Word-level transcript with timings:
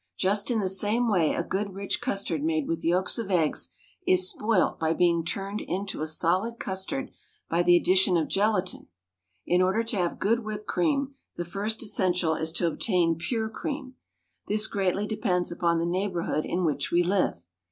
Just 0.17 0.49
in 0.49 0.59
the 0.61 0.67
same 0.67 1.07
way 1.07 1.35
a 1.35 1.43
good 1.43 1.75
rich 1.75 2.01
custard 2.01 2.41
made 2.43 2.67
with 2.67 2.83
yolks 2.83 3.19
of 3.19 3.29
eggs 3.29 3.69
is 4.07 4.27
spoilt 4.27 4.79
by 4.79 4.93
being 4.93 5.23
turned 5.23 5.61
into 5.61 6.01
a 6.01 6.07
solid 6.07 6.57
custard 6.59 7.11
by 7.49 7.61
the 7.61 7.75
addition 7.77 8.17
of 8.17 8.27
gelatine. 8.27 8.87
In 9.45 9.61
order 9.61 9.83
to 9.83 9.97
have 9.97 10.17
good 10.17 10.39
whipped 10.39 10.65
cream, 10.65 11.13
the 11.35 11.45
first 11.45 11.83
essential 11.83 12.33
is 12.33 12.51
to 12.53 12.65
obtain 12.65 13.15
pure 13.19 13.47
cream. 13.47 13.93
This 14.47 14.65
greatly 14.65 15.05
depends 15.05 15.51
upon 15.51 15.77
the 15.77 15.85
neighbourhood 15.85 16.45
in 16.45 16.65
which 16.65 16.89
we 16.91 17.03
live. 17.03 17.45